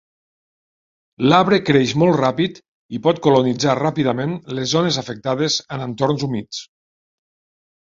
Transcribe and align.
L'arbre 1.31 1.59
creix 1.67 1.93
molt 2.03 2.17
ràpid 2.21 2.57
i 2.99 3.03
pot 3.09 3.21
colonitzar 3.29 3.77
ràpidament 3.81 4.35
les 4.61 4.73
zones 4.75 4.99
afectades 5.05 5.61
en 5.77 5.87
entorns 5.91 6.27
humits. 6.31 6.67